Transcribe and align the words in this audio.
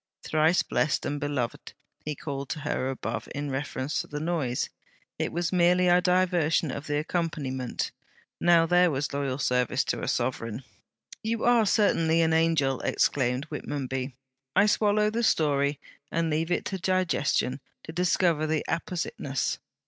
"Thrice 0.23 0.63
blessed 0.63 1.05
and 1.05 1.19
beloved!" 1.19 1.73
he 2.03 2.15
called 2.15 2.49
to 2.49 2.61
her 2.61 2.89
above, 2.89 3.29
in 3.35 3.51
reference 3.51 4.01
to 4.01 4.07
the 4.07 4.19
noise, 4.19 4.67
"it 5.19 5.31
was 5.31 5.53
merely 5.53 5.87
a 5.89 6.01
diversion 6.01 6.71
of 6.71 6.87
the 6.87 6.97
accompaniment." 6.97 7.91
Now 8.39 8.65
there 8.65 8.89
was 8.89 9.13
loyal 9.13 9.37
service 9.37 9.83
to 9.83 10.01
a 10.01 10.07
sovereign!' 10.07 10.63
'You 11.21 11.43
are 11.43 11.67
certainly 11.67 12.21
an 12.23 12.33
angel!' 12.33 12.79
exclaimed 12.81 13.45
Whitmonby. 13.51 14.15
'I 14.55 14.65
swallow 14.65 15.11
the 15.11 15.21
story, 15.21 15.79
and 16.11 16.31
leave 16.31 16.49
it 16.49 16.65
to 16.65 16.79
digestion 16.79 17.59
to 17.83 17.91
discover 17.93 18.47
the 18.47 18.65
appositeness. 18.67 19.59